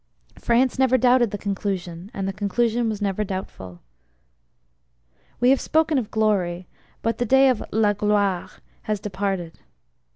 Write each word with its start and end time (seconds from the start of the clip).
France 0.39 0.79
never 0.79 0.97
doubted 0.97 1.29
the 1.29 1.37
conclusion; 1.37 2.09
and 2.11 2.27
the 2.27 2.33
conclusion 2.33 2.89
was 2.89 3.03
never 3.03 3.23
doubtful. 3.23 3.81
We 5.39 5.51
have 5.51 5.61
spoken 5.61 5.99
of 5.99 6.09
`glory,' 6.09 6.65
but 7.03 7.19
the 7.19 7.25
day 7.27 7.49
of 7.49 7.59
` 7.59 7.65
la 7.71 7.93
gloire' 7.93 8.49
has 8.89 8.99
departed. 8.99 9.59